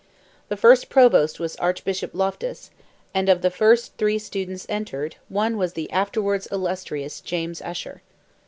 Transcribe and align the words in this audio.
The 0.49 0.57
first 0.57 0.89
Provost 0.89 1.39
was 1.39 1.55
Archbishop 1.57 2.15
Loftus, 2.15 2.71
and 3.13 3.29
of 3.29 3.43
the 3.43 3.51
first 3.51 3.97
three 3.97 4.17
students 4.17 4.65
entered, 4.67 5.17
one 5.29 5.57
was 5.57 5.73
the 5.73 5.91
afterwards 5.91 6.47
illustrious 6.51 7.21
James 7.21 7.61
Usher. 7.61 8.01